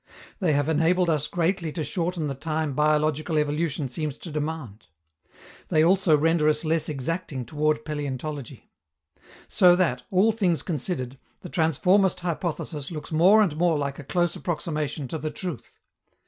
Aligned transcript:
They 0.39 0.53
have 0.53 0.67
enabled 0.67 1.11
us 1.11 1.27
greatly 1.27 1.71
to 1.73 1.83
shorten 1.83 2.25
the 2.25 2.33
time 2.33 2.73
biological 2.73 3.37
evolution 3.37 3.87
seems 3.87 4.17
to 4.17 4.31
demand. 4.31 4.87
They 5.67 5.83
also 5.83 6.17
render 6.17 6.49
us 6.49 6.65
less 6.65 6.89
exacting 6.89 7.45
toward 7.45 7.85
paleontology. 7.85 8.71
So 9.47 9.75
that, 9.75 10.01
all 10.09 10.31
things 10.31 10.63
considered, 10.63 11.19
the 11.41 11.49
transformist 11.51 12.21
hypothesis 12.21 12.89
looks 12.89 13.11
more 13.11 13.43
and 13.43 13.55
more 13.57 13.77
like 13.77 13.99
a 13.99 14.03
close 14.03 14.35
approximation 14.35 15.07
to 15.07 15.19
the 15.19 15.29
truth. 15.29 15.69